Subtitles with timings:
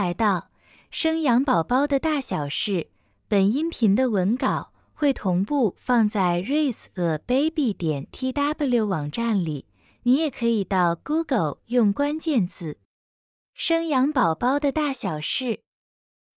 [0.00, 0.50] 来到
[0.90, 2.88] 生养宝宝的大小事。
[3.28, 9.66] 本音频的文稿会同步放在 raise a baby 点 tw 网站里，
[10.04, 12.78] 你也可以到 Google 用关键字
[13.52, 15.64] “生养宝宝的大小事”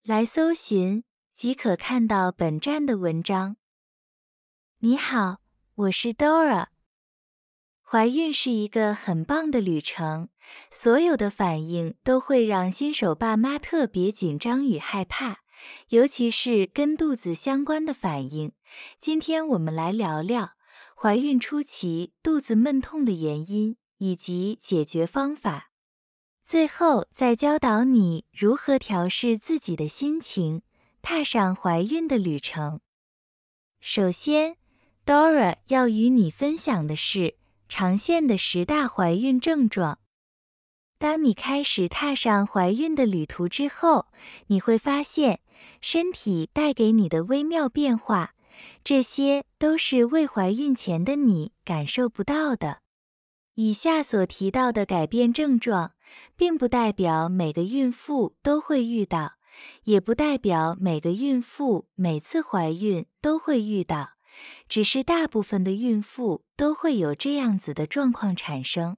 [0.04, 1.02] 来搜寻，
[1.34, 3.56] 即可看到本站的文章。
[4.80, 5.38] 你好，
[5.76, 6.66] 我是 Dora。
[7.86, 10.28] 怀孕是一个很棒的旅程，
[10.70, 15.40] 所有的反应都会让新手爸妈特别紧张与害怕，
[15.90, 18.52] 尤其是跟肚子相关的反应。
[18.98, 20.52] 今天我们来聊聊
[20.96, 25.70] 怀孕初期肚子闷痛的原因以及解决方法，
[26.42, 30.62] 最后再教导你如何调试自己的心情，
[31.02, 32.80] 踏上怀孕的旅程。
[33.78, 34.56] 首先
[35.04, 37.36] ，Dora 要与你分享的是
[37.68, 39.98] 常见的十大怀孕症状。
[40.98, 44.06] 当你开始踏上怀孕的旅途之后，
[44.46, 45.40] 你会发现
[45.80, 48.34] 身体带给你的微妙变化，
[48.82, 52.78] 这些都是未怀孕前的你感受不到的。
[53.54, 55.92] 以下所提到的改变症状，
[56.36, 59.34] 并不代表每个孕妇都会遇到，
[59.84, 64.13] 也不代表每个孕妇每次怀孕都会遇到。
[64.68, 68.96] 只是大部分的孕妇都会有这样子的状况产生，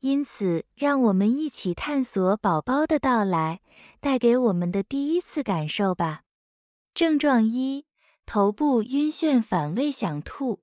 [0.00, 3.60] 因此，让我们一起探索宝宝的到来
[4.00, 6.22] 带给我们的第一次感受吧。
[6.92, 7.86] 症状一：
[8.26, 10.60] 头部晕眩、反胃、想吐。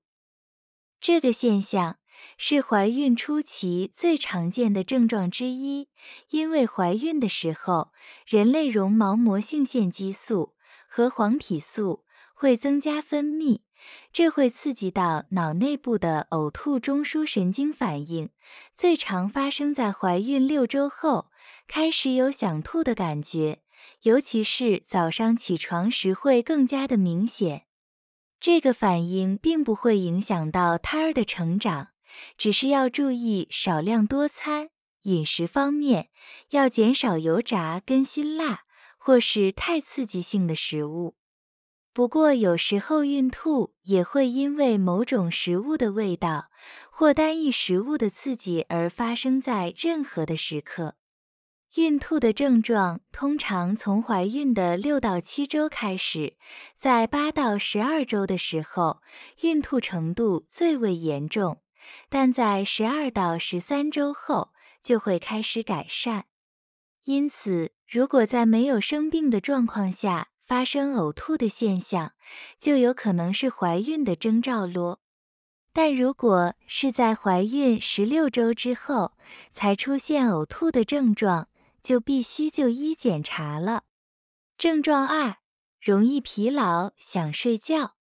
[1.00, 1.98] 这个现象
[2.38, 5.90] 是怀孕初期最常见的症状之一，
[6.30, 7.92] 因为怀孕的时候，
[8.26, 10.54] 人类绒毛膜性腺激素
[10.88, 12.06] 和黄体素
[12.36, 13.62] 会增加分泌。
[14.14, 18.30] 这会刺激到脑内部的呕吐中枢神经反应，
[18.74, 21.32] 最常发生在怀孕六周后，
[21.68, 23.60] 开始有想吐的感觉，
[24.04, 27.66] 尤其是早上起床时会更加的明显。
[28.40, 31.90] 这个反应并不会影响到胎儿的成长，
[32.38, 34.70] 只是要注意少量多餐，
[35.04, 36.10] 饮食方面
[36.50, 38.64] 要减少油炸跟辛辣
[38.98, 41.16] 或是太刺激性的食物。
[41.94, 46.50] 不过，有时候孕吐也会因为某种食物的味道
[46.90, 50.96] 或单一食物的刺激而发生在任何的时刻。
[51.76, 56.38] 孕吐的症状通常从怀孕的六到七周开始，
[56.78, 59.02] 在八到十二周的时候，
[59.42, 61.62] 孕吐程度最为严重，
[62.10, 66.26] 但在十二到十三周后就会开始改善。
[67.06, 72.12] 因此，如果在没有生病的状况下，发生呕吐的现象，
[72.60, 75.00] 就有可能是怀孕的征兆咯。
[75.72, 79.14] 但如果是在怀孕十六周之后
[79.50, 81.48] 才出现呕吐的症状，
[81.82, 83.84] 就必须就医检查了。
[84.58, 85.38] 症状二：
[85.80, 87.96] 容易疲劳、想睡觉。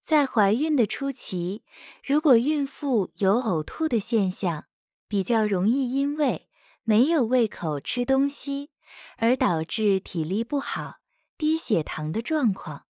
[0.00, 1.64] 在怀孕的初期，
[2.04, 4.66] 如果孕妇有呕吐的现象，
[5.08, 6.48] 比较容易因为
[6.84, 8.70] 没有胃口吃东西
[9.16, 10.98] 而导致体力不好。
[11.38, 12.82] 低血糖的状况，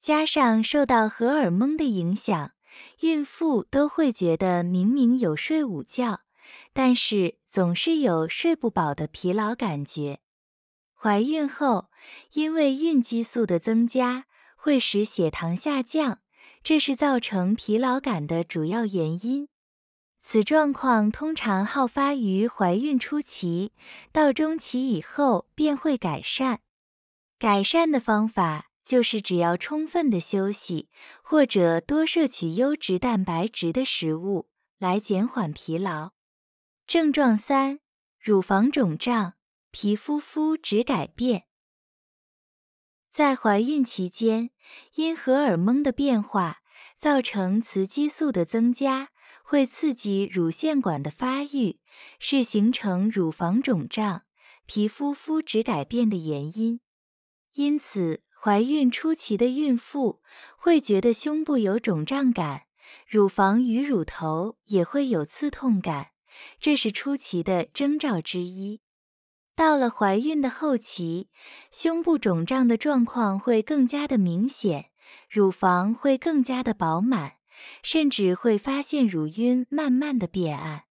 [0.00, 2.50] 加上受到荷尔蒙的影响，
[3.02, 6.22] 孕妇都会觉得明明有睡午觉，
[6.72, 10.18] 但是总是有睡不饱的疲劳感觉。
[10.92, 11.90] 怀孕后，
[12.32, 16.18] 因为孕激素的增加会使血糖下降，
[16.64, 19.48] 这是造成疲劳感的主要原因。
[20.18, 23.70] 此状况通常好发于怀孕初期，
[24.10, 26.60] 到中期以后便会改善。
[27.38, 30.88] 改善的方法就是只要充分的休息，
[31.22, 36.10] 或者多摄取优质蛋白质的食物来减缓疲劳。
[36.84, 37.78] 症状三：
[38.18, 39.34] 乳房肿胀、
[39.70, 41.44] 皮肤肤质改变。
[43.12, 44.50] 在怀孕期间，
[44.96, 46.58] 因荷尔蒙的变化
[46.96, 49.10] 造成雌激素的增加，
[49.44, 51.78] 会刺激乳腺管的发育，
[52.18, 54.22] 是形成乳房肿胀、
[54.66, 56.80] 皮肤肤质改变的原因。
[57.58, 60.22] 因此，怀孕初期的孕妇
[60.56, 62.66] 会觉得胸部有肿胀感，
[63.08, 66.10] 乳房与乳头也会有刺痛感，
[66.60, 68.80] 这是初期的征兆之一。
[69.56, 71.30] 到了怀孕的后期，
[71.72, 74.90] 胸部肿胀的状况会更加的明显，
[75.28, 77.38] 乳房会更加的饱满，
[77.82, 80.84] 甚至会发现乳晕慢慢的变暗。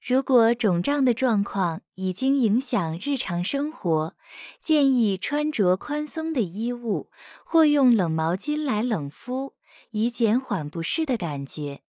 [0.00, 4.14] 如果肿胀的状况已经影响日常生活
[4.58, 7.10] 建议穿着宽松的衣物
[7.44, 9.54] 或用冷毛巾来冷敷
[9.90, 11.82] 以减缓不适的感觉。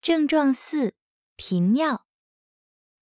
[0.00, 0.94] 症状四
[1.36, 2.06] 停尿。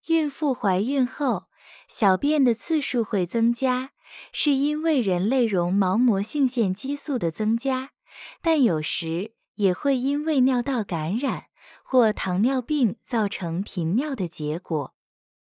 [0.08, 1.44] 孕妇怀孕后
[1.88, 3.93] 小便的次数会增加
[4.32, 7.90] 是因为人类绒毛膜性腺激素的增加，
[8.42, 11.46] 但有时也会因为尿道感染
[11.82, 14.94] 或糖尿病造成频尿的结果。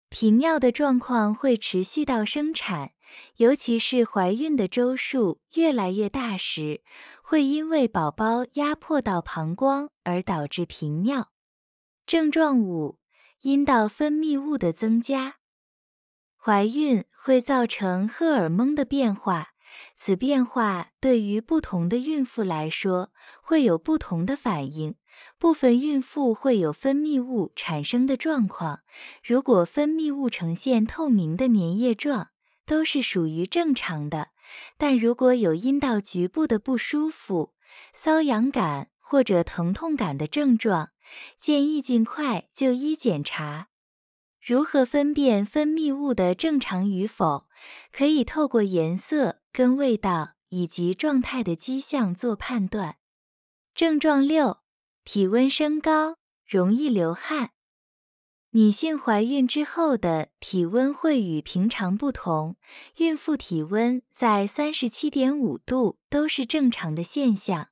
[0.09, 2.93] 频尿的状况会持续到生产，
[3.37, 6.83] 尤其是怀孕的周数越来越大时，
[7.23, 11.33] 会因为宝宝压迫到膀胱而导致频尿。
[12.07, 13.01] 症状五：
[13.43, 15.37] 阴道分泌物的增加。
[16.47, 19.49] 怀孕会造成荷尔蒙的变化，
[19.97, 23.11] 此变化对于不同的孕妇来说
[23.43, 24.95] 会有不同的反应。
[25.41, 28.83] 部分孕妇会有分泌物产生的状况，
[29.25, 32.29] 如果分泌物呈现透明的粘液状，
[32.65, 34.29] 都是属于正常的。
[34.79, 37.55] 但如果有阴道局部的不舒服、
[37.93, 40.91] 瘙痒感或者疼痛感的症状，
[41.37, 43.67] 建议尽快就医检查。
[44.47, 47.49] 如何分辨分泌物的正常与否？
[47.91, 52.99] 可以透过颜色、跟味道以及状态的迹象做判断。
[53.75, 54.59] 症状六：
[55.05, 57.51] 体温升高，容易流汗。
[58.51, 62.55] 女性怀孕之后的体温会与平常不同，
[62.99, 67.71] 孕妇体温在三十七点五度都是正常的现象。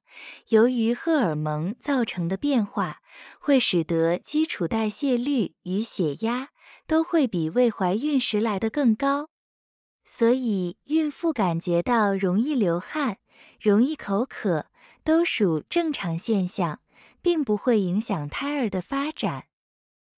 [0.48, 3.00] 由于荷尔蒙造成的变化，
[3.38, 6.50] 会使得基础代谢率与血压
[6.86, 9.28] 都会比未怀孕时来的更高，
[10.04, 13.18] 所以孕妇感觉到容易流汗、
[13.60, 14.66] 容易口渴，
[15.02, 16.80] 都属正常现象，
[17.22, 19.46] 并不会影响胎儿的发展。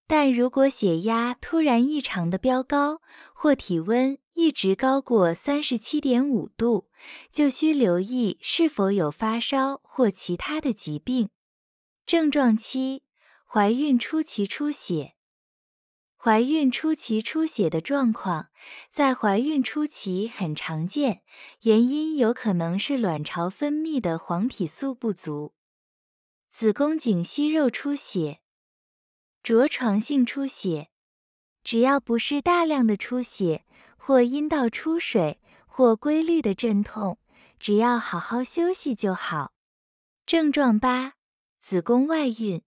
[0.09, 3.01] 但如果血压突然异常的飙高，
[3.33, 6.89] 或体温一直高过三十七点五度，
[7.29, 11.29] 就需留意是否有发烧或其他的疾病。
[12.05, 13.03] 症状七：
[13.45, 15.16] 怀孕初期出血。
[16.27, 18.49] 怀孕初期出血的状况，
[18.89, 21.21] 在怀孕初期很常见，
[21.61, 25.53] 原因有可能是卵巢分泌的黄体素不足。
[26.49, 28.41] 子宫颈息肉出血。
[29.41, 30.89] 着床性出血，
[31.63, 33.63] 只要不是大量的出血
[33.95, 37.19] 或阴道出水或规律的阵痛，
[37.57, 39.53] 只要好好休息就好。
[40.25, 41.13] 症状八：
[41.57, 42.61] 子宫外孕。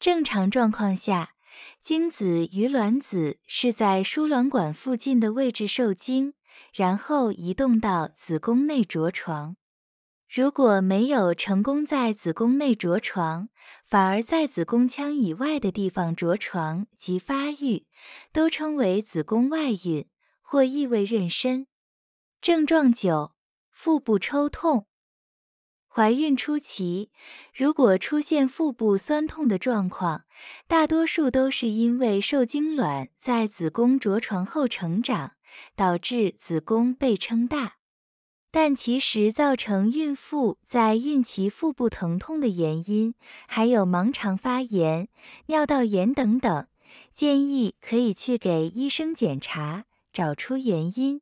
[0.00, 1.33] 正常状况下，
[1.82, 6.34] 精子与卵子是在输卵管附近的位置受精，
[6.72, 9.56] 然后移动到子宫内着床。
[10.28, 13.48] 如果没有成功在子宫内着床，
[13.84, 17.86] 反而在子宫腔以外的地方着床及发育，
[18.32, 20.08] 都称为子宫外孕
[20.40, 21.66] 或异位妊娠。
[22.40, 23.32] 症状九：
[23.70, 24.86] 腹部抽痛。
[25.96, 27.12] 怀孕初期，
[27.54, 30.24] 如果出现腹部酸痛的状况，
[30.66, 35.34] 大多数都是因为受精卵在子宫着床后成长，
[35.76, 37.74] 导致子宫被撑大。
[38.50, 43.14] 但其实造成孕妇在孕期腹部疼痛的原因
[43.46, 45.08] 还有盲肠发炎、
[45.46, 46.66] 尿道炎等等，
[47.12, 51.20] 建议可以去给医生检查，找出原因。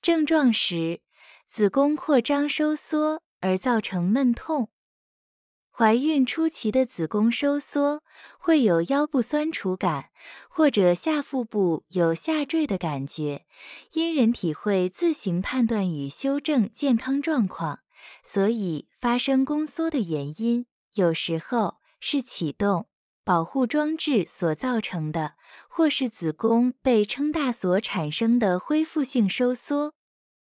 [0.00, 1.02] 症状时，
[1.46, 4.70] 子宫扩张收缩而造成闷痛。
[5.74, 8.02] 怀孕初期的子宫收缩
[8.38, 10.10] 会有腰部酸楚感，
[10.50, 13.46] 或者下腹部有下坠的感觉，
[13.92, 17.80] 因人体会自行判断与修正健康状况，
[18.22, 22.86] 所以发生宫缩的原因有时候是启动
[23.24, 25.36] 保护装置所造成的，
[25.68, 29.94] 或是子宫被撑大所产生的恢复性收缩。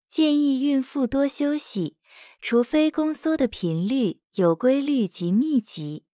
[0.09, 1.97] 建议孕妇多休息。
[2.41, 6.05] 除非宫缩的频率有规律及密集，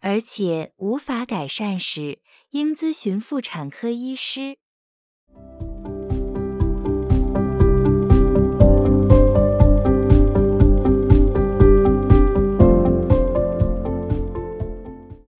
[0.00, 4.56] 而且无法改善时，应咨询妇产科医师。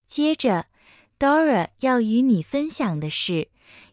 [0.07, 0.67] 接着
[1.19, 3.49] ，Dora 要与你分享的是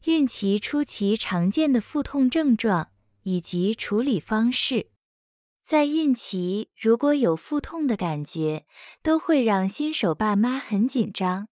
[0.06, 2.90] 孕期初期常见的腹痛症状
[3.24, 4.92] 以及处理方式。
[5.64, 8.66] 在孕期，如果有腹痛的感觉，
[9.04, 11.48] 都会让新手爸妈很紧张，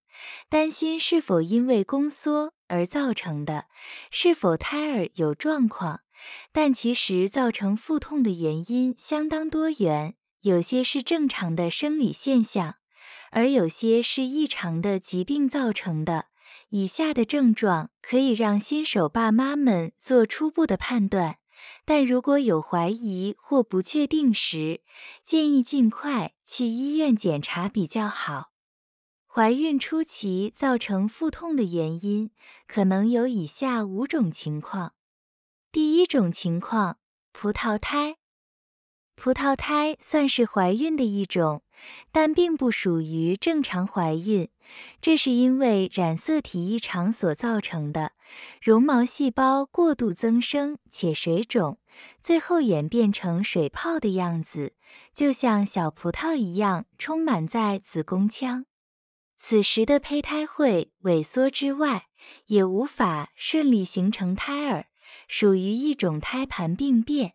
[0.49, 3.65] 担心是否因为宫缩而造成的，
[4.09, 6.01] 是否胎儿有状况。
[6.51, 12.77] 但其实造成腹痛的原因相当多元，有些是正常的生理现象，
[13.29, 16.25] 而有些是异常的疾病造成的。
[16.69, 21.37] 以下的症状可以让新手爸妈们做初步的判断。
[21.85, 24.81] 但如果有怀疑或不确定时，
[25.23, 28.51] 建议尽快去医院检查比较好。
[29.25, 32.31] 怀孕初期造成腹痛的原因
[32.67, 34.93] 可能有以下五种情况。
[35.71, 36.97] 第一种情况，
[37.31, 38.17] 葡萄胎。
[39.15, 41.63] 葡萄胎算是怀孕的一种，
[42.11, 44.49] 但并不属于正常怀孕，
[45.01, 48.13] 这是因为染色体异常所造成的，
[48.61, 51.79] 绒毛细胞过度增生且水肿，
[52.21, 54.73] 最后演变成水泡的样子，
[55.13, 58.65] 就像小葡萄一样充满在子宫腔。
[59.37, 62.07] 此时的胚胎会萎缩之外，
[62.47, 64.87] 也无法顺利形成胎儿，
[65.27, 67.33] 属于一种胎盘病变。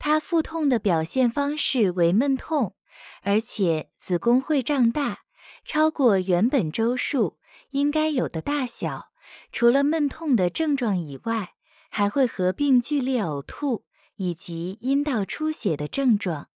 [0.00, 2.74] 它腹痛的表现方式为闷痛，
[3.22, 5.20] 而且子宫会胀大，
[5.64, 7.38] 超过原本周数
[7.70, 9.11] 应该有的大小。
[9.50, 11.54] 除了闷痛的症状以外，
[11.90, 13.84] 还会合并剧烈呕吐
[14.16, 16.48] 以及阴道出血的症状。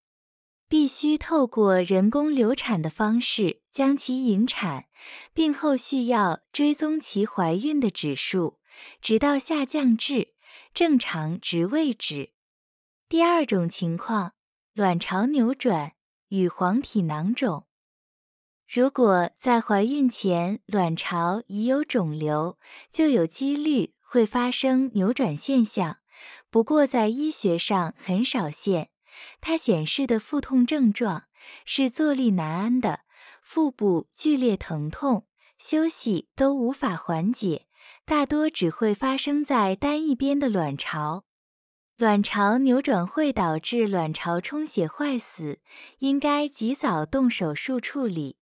[0.68, 4.86] 必须透过人工流产的方式将其引产，
[5.32, 8.58] 并后续要追踪其怀孕的指数，
[9.00, 10.34] 直到下降至
[10.74, 12.32] 正常值为止。
[13.08, 14.32] 第二种情况，
[14.74, 15.92] 卵巢扭转
[16.30, 17.68] 与黄体囊肿。
[18.76, 22.58] 如果在怀孕前卵巢已有肿瘤，
[22.92, 25.96] 就有几率会发生扭转现象，
[26.50, 28.90] 不过在医学上很少见。
[29.40, 31.24] 它显示的腹痛症状
[31.64, 33.00] 是坐立难安的，
[33.40, 37.68] 腹部剧烈疼痛，休息都无法缓解，
[38.04, 41.24] 大多只会发生在单一边的卵巢。
[41.96, 45.60] 卵巢扭转会导致卵巢充血坏死，
[46.00, 48.36] 应该及早动手术处理。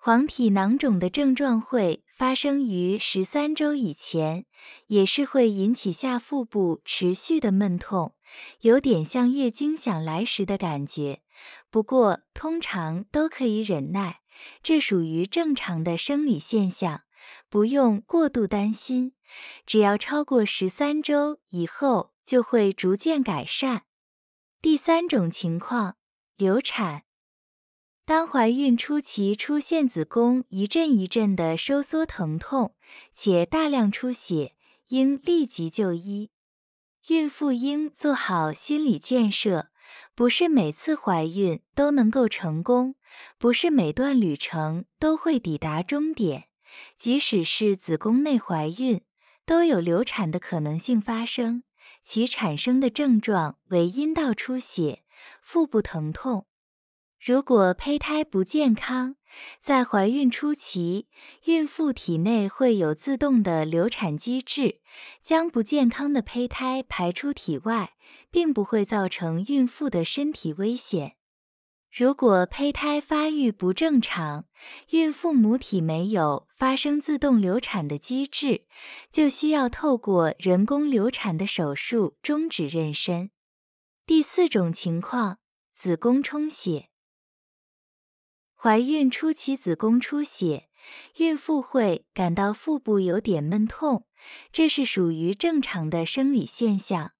[0.00, 4.46] 黄体囊肿的症状会发生于十三周以前，
[4.86, 8.14] 也是会引起下腹部持续的闷痛。
[8.60, 11.22] 有点像月经想来时的感觉，
[11.68, 14.20] 不过通常都可以忍耐，
[14.62, 17.02] 这属于正常的生理现象，
[17.50, 19.14] 不用过度担心。
[19.66, 23.82] 只要超过十三周以后，就会逐渐改善。
[24.62, 25.96] 第三种情况，
[26.36, 27.02] 流产。
[28.08, 32.74] 当怀孕初期出现子宫一阵一阵的收缩疼痛，
[33.12, 34.54] 且大量出血，
[34.86, 36.30] 应立即就医。
[37.08, 39.68] 孕妇应做好心理建设，
[40.14, 42.94] 不是每次怀孕都能够成功，
[43.36, 46.44] 不是每段旅程都会抵达终点。
[46.96, 49.02] 即使是子宫内怀孕，
[49.44, 51.62] 都有流产的可能性发生，
[52.02, 55.02] 其产生的症状为阴道出血、
[55.42, 56.46] 腹部疼痛。
[57.20, 59.16] 如果胚胎不健康，
[59.60, 61.08] 在怀孕初期，
[61.44, 64.80] 孕妇体内会有自动的流产机制，
[65.20, 67.94] 将不健康的胚胎排出体外，
[68.30, 71.16] 并不会造成孕妇的身体危险。
[71.90, 74.44] 如果胚胎发育不正常，
[74.90, 78.66] 孕妇母体没有发生自动流产的机制，
[79.10, 83.30] 就需要透过人工流产的手术终止妊娠。
[84.06, 85.38] 第四种情况，
[85.74, 86.90] 子宫充血。
[88.60, 90.68] 怀孕初期子宫出血，
[91.18, 94.04] 孕妇会感到腹部有点闷痛，
[94.50, 97.12] 这是属于正常的生理现象，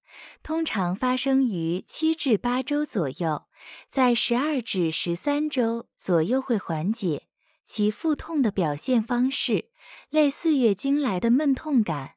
[0.42, 3.44] 通常发生于七至八周左右，
[3.88, 7.28] 在十二至十三周左右会缓解。
[7.64, 9.70] 其腹痛的表现方式
[10.10, 12.14] 类似月经来的闷痛感，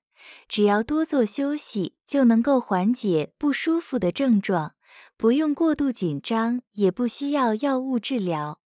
[0.48, 4.74] 只要多做休息就能够缓解不舒服的症状，
[5.16, 8.61] 不用过度紧张，也不需要药物治疗。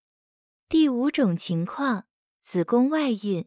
[0.67, 2.05] 第五种情况，
[2.41, 3.45] 子宫外孕。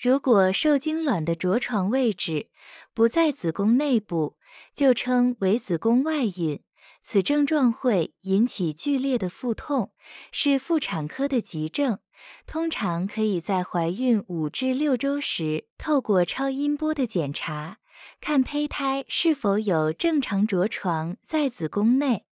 [0.00, 2.50] 如果受精卵的着床位置
[2.94, 4.38] 不在子宫内部，
[4.72, 6.62] 就称为子宫外孕。
[7.02, 9.92] 此症状会引起剧烈的腹痛，
[10.30, 11.98] 是妇产科的急症。
[12.46, 17.78] 通常可以在怀孕五至六周时，透过超音波的检查，
[18.20, 22.24] 看胚胎是否有正常着床在子宫内。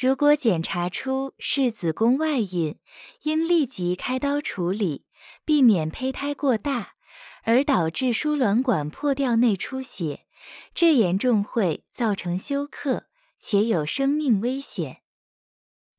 [0.00, 2.78] 如果检查出是子宫外孕，
[3.24, 5.04] 应立即开刀处理，
[5.44, 6.94] 避免胚胎过大
[7.42, 10.24] 而导致输卵管破掉内出血，
[10.72, 15.02] 这严重会造成休克且有生命危险。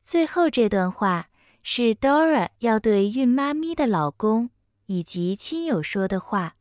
[0.04, 1.30] 最后这段话
[1.62, 4.50] 是 Dora 要对孕妈咪的老公
[4.88, 6.56] 以及亲友说的话。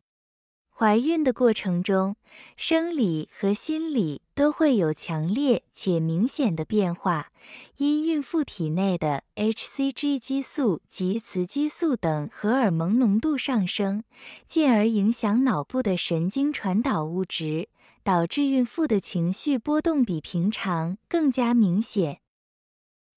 [0.81, 2.17] 怀孕的过程中，
[2.57, 7.33] 生理和心理都会有强烈且明显的变化，
[7.77, 14.05] 因孕妇体内的 hCG 激素及雌激素等荷尔蒙浓度上升，
[14.47, 17.69] 进而影响脑部的神经传导物质，
[18.03, 22.21] 导致孕妇的情绪波动比平常更加明显。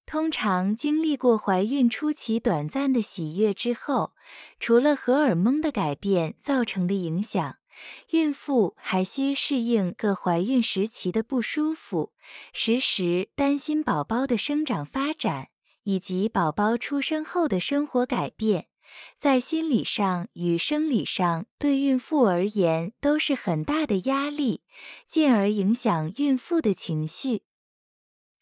[0.06, 4.12] 通常经历过怀孕初期短暂的喜悦之后，
[4.60, 7.56] 除了荷尔蒙的改变造成的影响，
[8.10, 12.12] 孕妇还需适应各怀孕时期的不舒服，
[12.52, 15.48] 时时担心宝宝的生长发展
[15.84, 18.68] 以及宝宝出生后的生活改变，
[19.18, 24.62] 在心理上与生理上对孕妇而言都是很大的压力，
[25.06, 27.42] 进而影响孕妇的情绪。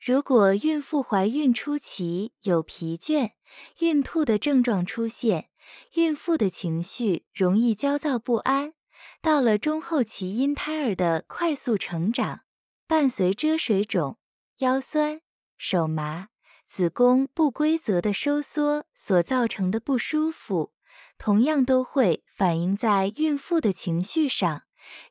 [0.04, 3.34] 如果孕妇怀孕初期有疲倦、
[3.78, 5.48] 孕吐的症状出现，
[5.94, 8.72] 孕妇的情绪容易焦躁不安。
[9.20, 12.40] 到了中后期，因胎儿的快速成长，
[12.88, 14.18] 伴随着水肿、
[14.58, 15.20] 腰酸、
[15.56, 16.30] 手麻、
[16.66, 20.72] 子宫不规则的收缩所造成的不舒服，
[21.16, 24.62] 同样都会反映在孕妇的情绪上。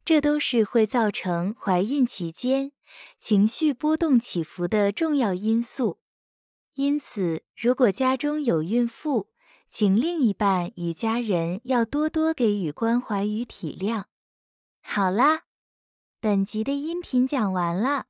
[0.03, 2.73] 这都是会造成怀孕期间。
[3.19, 5.99] 情绪波动起伏的重要因素，
[6.75, 9.29] 因此，如果家中有孕妇，
[9.67, 14.05] 请另一半与家人要多多给予关怀与体谅。
[14.81, 15.43] 好啦，
[16.19, 18.07] 本集的音频讲完了，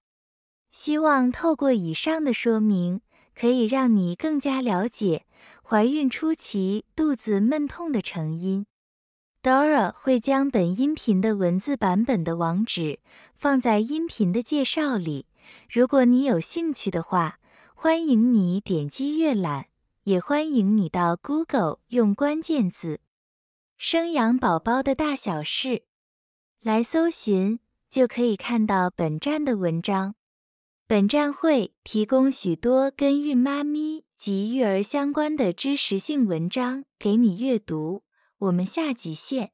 [0.72, 3.02] 希望透过以上的说明，
[3.36, 5.26] 可以让你更加了解
[5.62, 8.66] 怀孕初期肚子闷痛的成因。
[9.44, 13.00] Dora 会将本音频的文字版本的网址
[13.34, 15.26] 放在音频的介绍里，
[15.68, 17.40] 如果你有兴趣的话，
[17.74, 19.66] 欢迎你点击阅览，
[20.04, 23.00] 也欢迎你到 Google 用关键字
[23.80, 25.86] “生养宝宝的大小事”
[26.62, 27.58] 来搜寻，
[27.90, 30.14] 就可以看到本站的文章。
[30.86, 38.04] 本站会提供许多跟孕妈咪及育儿相关的知识性文章给你阅读。
[38.42, 39.52] 我们下集见。